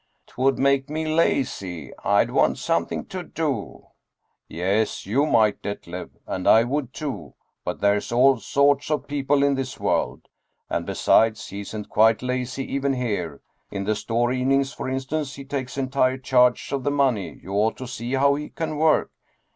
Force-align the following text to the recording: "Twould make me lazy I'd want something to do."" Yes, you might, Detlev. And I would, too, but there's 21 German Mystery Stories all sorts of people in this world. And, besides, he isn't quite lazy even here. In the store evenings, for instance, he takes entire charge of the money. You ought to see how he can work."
"Twould 0.25 0.57
make 0.57 0.89
me 0.89 1.05
lazy 1.05 1.91
I'd 2.03 2.31
want 2.31 2.57
something 2.57 3.05
to 3.05 3.21
do."" 3.21 3.85
Yes, 4.47 5.05
you 5.05 5.27
might, 5.27 5.61
Detlev. 5.61 6.09
And 6.25 6.47
I 6.47 6.63
would, 6.63 6.91
too, 6.91 7.35
but 7.63 7.81
there's 7.81 8.07
21 8.09 8.09
German 8.09 8.35
Mystery 8.37 8.41
Stories 8.49 8.59
all 8.65 8.65
sorts 8.79 8.89
of 8.89 9.07
people 9.07 9.43
in 9.43 9.53
this 9.53 9.79
world. 9.79 10.27
And, 10.71 10.87
besides, 10.87 11.49
he 11.49 11.59
isn't 11.59 11.89
quite 11.89 12.23
lazy 12.23 12.65
even 12.73 12.93
here. 12.93 13.41
In 13.69 13.83
the 13.83 13.93
store 13.93 14.31
evenings, 14.33 14.73
for 14.73 14.89
instance, 14.89 15.35
he 15.35 15.45
takes 15.45 15.77
entire 15.77 16.17
charge 16.17 16.71
of 16.71 16.81
the 16.83 16.89
money. 16.89 17.39
You 17.39 17.51
ought 17.53 17.77
to 17.77 17.85
see 17.87 18.13
how 18.13 18.33
he 18.33 18.49
can 18.49 18.77
work." 18.77 19.11